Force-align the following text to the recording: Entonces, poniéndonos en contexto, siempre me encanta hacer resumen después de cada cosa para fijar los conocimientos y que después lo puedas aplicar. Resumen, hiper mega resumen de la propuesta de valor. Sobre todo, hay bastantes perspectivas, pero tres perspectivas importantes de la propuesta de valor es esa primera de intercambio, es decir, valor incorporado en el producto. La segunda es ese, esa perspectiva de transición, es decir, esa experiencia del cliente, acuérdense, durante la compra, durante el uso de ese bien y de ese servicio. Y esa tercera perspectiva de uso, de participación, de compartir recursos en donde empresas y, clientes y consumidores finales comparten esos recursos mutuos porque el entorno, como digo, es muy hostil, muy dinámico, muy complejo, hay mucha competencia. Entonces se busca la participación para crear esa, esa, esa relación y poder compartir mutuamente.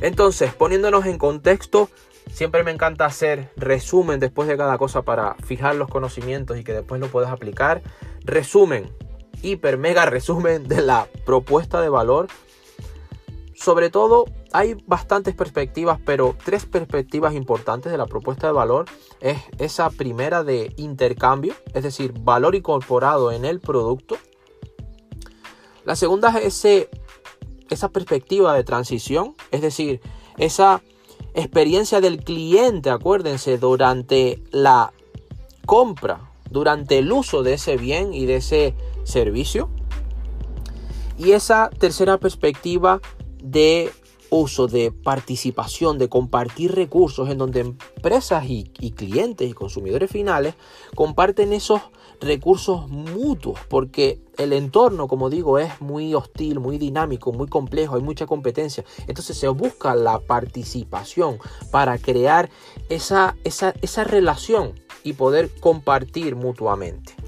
Entonces, 0.00 0.54
poniéndonos 0.54 1.06
en 1.06 1.18
contexto, 1.18 1.88
siempre 2.32 2.64
me 2.64 2.70
encanta 2.70 3.04
hacer 3.06 3.50
resumen 3.56 4.20
después 4.20 4.48
de 4.48 4.56
cada 4.56 4.78
cosa 4.78 5.02
para 5.02 5.34
fijar 5.44 5.74
los 5.74 5.88
conocimientos 5.88 6.58
y 6.58 6.64
que 6.64 6.72
después 6.72 7.00
lo 7.00 7.08
puedas 7.08 7.30
aplicar. 7.30 7.82
Resumen, 8.24 8.90
hiper 9.42 9.78
mega 9.78 10.06
resumen 10.06 10.68
de 10.68 10.82
la 10.82 11.08
propuesta 11.24 11.80
de 11.80 11.88
valor. 11.88 12.28
Sobre 13.54 13.90
todo, 13.90 14.24
hay 14.52 14.82
bastantes 14.86 15.34
perspectivas, 15.34 16.00
pero 16.04 16.34
tres 16.44 16.64
perspectivas 16.64 17.34
importantes 17.34 17.92
de 17.92 17.98
la 17.98 18.06
propuesta 18.06 18.46
de 18.46 18.54
valor 18.54 18.86
es 19.20 19.38
esa 19.58 19.90
primera 19.90 20.42
de 20.42 20.72
intercambio, 20.76 21.54
es 21.74 21.82
decir, 21.82 22.14
valor 22.18 22.54
incorporado 22.54 23.32
en 23.32 23.44
el 23.44 23.60
producto. 23.60 24.16
La 25.84 25.94
segunda 25.94 26.30
es 26.38 26.64
ese, 26.64 26.88
esa 27.70 27.88
perspectiva 27.88 28.54
de 28.54 28.64
transición, 28.64 29.34
es 29.50 29.62
decir, 29.62 30.00
esa 30.38 30.82
experiencia 31.34 32.00
del 32.00 32.22
cliente, 32.22 32.90
acuérdense, 32.90 33.58
durante 33.58 34.42
la 34.50 34.92
compra, 35.66 36.30
durante 36.50 36.98
el 36.98 37.12
uso 37.12 37.42
de 37.42 37.54
ese 37.54 37.76
bien 37.76 38.12
y 38.12 38.26
de 38.26 38.36
ese 38.36 38.74
servicio. 39.04 39.70
Y 41.16 41.32
esa 41.32 41.70
tercera 41.70 42.18
perspectiva 42.18 43.00
de 43.42 43.92
uso, 44.30 44.66
de 44.66 44.92
participación, 44.92 45.98
de 45.98 46.08
compartir 46.08 46.74
recursos 46.74 47.28
en 47.28 47.38
donde 47.38 47.60
empresas 47.60 48.44
y, 48.48 48.64
clientes 48.64 49.48
y 49.48 49.52
consumidores 49.52 50.10
finales 50.10 50.54
comparten 50.94 51.52
esos 51.52 51.80
recursos 52.20 52.88
mutuos 52.88 53.58
porque 53.68 54.20
el 54.36 54.52
entorno, 54.52 55.08
como 55.08 55.30
digo, 55.30 55.58
es 55.58 55.80
muy 55.80 56.14
hostil, 56.14 56.60
muy 56.60 56.78
dinámico, 56.78 57.32
muy 57.32 57.48
complejo, 57.48 57.96
hay 57.96 58.02
mucha 58.02 58.26
competencia. 58.26 58.84
Entonces 59.06 59.36
se 59.36 59.48
busca 59.48 59.94
la 59.94 60.18
participación 60.20 61.38
para 61.70 61.98
crear 61.98 62.50
esa, 62.88 63.36
esa, 63.44 63.74
esa 63.82 64.04
relación 64.04 64.74
y 65.02 65.14
poder 65.14 65.50
compartir 65.60 66.36
mutuamente. 66.36 67.19